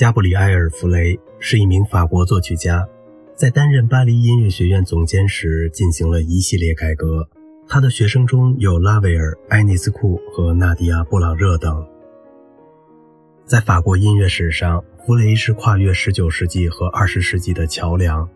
[0.00, 2.88] 加布里埃尔·弗雷是一名法国作曲家，
[3.36, 7.28] 在担任巴黎音乐学院总监时进行了一系列改革。
[7.68, 11.86] 他的学生中有拉威尔、埃尼斯库和纳迪亚·布朗热等。
[13.44, 18.26] 在法国音乐史上，弗雷是跨越19世纪和20世纪的桥梁。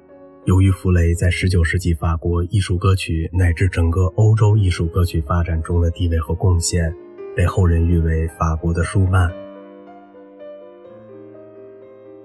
[0.45, 6.95] 由于弗雷在19世纪法国艺术歌曲乃至整个欧洲艺术歌曲发展中的地位和贡献，
[7.35, 9.32] 被后人誉为法国的舒曼。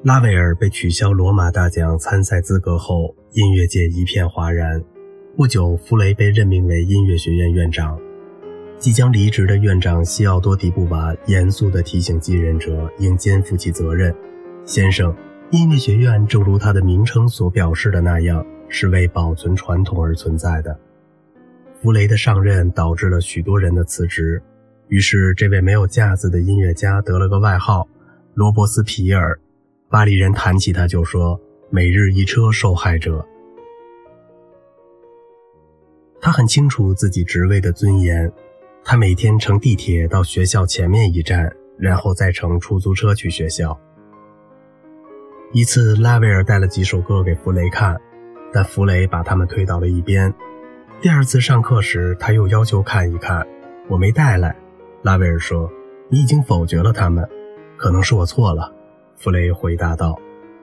[0.02, 4.82] 拉威尔被取消罗马大奖参赛资格后，音乐界一片哗然。
[5.36, 8.00] 不久，弗雷被任命为音乐学院院长。
[8.78, 14.16] 即将离职的院长西奥多·迪布瓦严肃地提醒继任者应肩负起责任
[14.64, 15.14] ：“先生，
[15.52, 20.80] 音乐学院正如它的名称所表示的那样，是为保存传统而存在的。”
[21.84, 24.42] 弗雷的上任导致了许多人的辞职，
[24.88, 27.86] 于是这位没有架子的音乐家得了个外号——
[28.34, 29.38] 罗伯斯皮尔。
[29.90, 33.26] 巴黎人谈起他就说：“每日一车受害者。”
[36.22, 38.32] 他很清楚自己职位的尊严，
[38.84, 43.80] 他每天乘地铁到学校前面一站，然后再乘出租车去学校。
[45.54, 48.00] 一次，拉威尔带了几首歌给弗雷看，
[48.54, 50.32] 但弗雷把他们推到了一边。
[51.02, 53.44] 第二次上课时，他又要求看一看，
[53.88, 54.56] 我没带来。
[55.02, 55.68] 拉威尔说
[56.10, 57.28] ：“你已经否决了他们，
[57.76, 58.72] 可能是我错了。”
[59.20, 60.18] 弗雷回答道。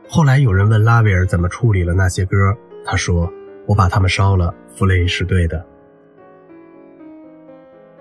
[0.09, 2.35] 后来有人问拉威尔怎么处理了那些歌，
[2.87, 3.31] 他说
[3.69, 5.65] ：“我把它们烧了。”弗雷是对的。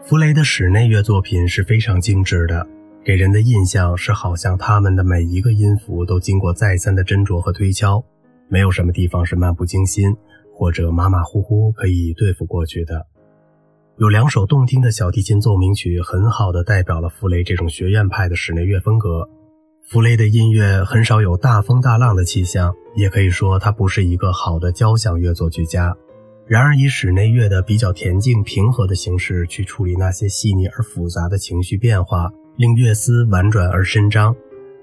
[0.02, 2.66] 弗雷的室内乐作品是非常精致的，
[3.04, 8.02] 给人的印象是好像他们的每一个音符都经过再三的斟酌和推敲，
[8.48, 10.16] 没有什么地方是漫不经心
[10.54, 13.06] 或者马马虎虎可以对付过去的。
[13.98, 19.28] 有两首动听的小提琴奏鸣曲，很好的代表了弗雷这种学院派的室内乐风格。
[19.88, 25.96] 弗雷的音乐很少有大风大浪的气象，也可以说他不是一个好的交响乐作曲家。
[26.48, 34.36] 然而，以室内乐的比较恬静平和的形式去处理那些细腻而复杂的情绪变化，令乐思婉转而伸张，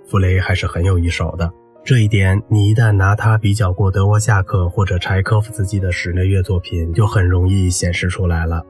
[0.07, 1.53] 弗雷还是很有一手的。
[1.85, 8.65] 这一点，你一旦拿他比较过德沃夏克或者柴科夫斯基的室内乐作品，就很容易显示出来了。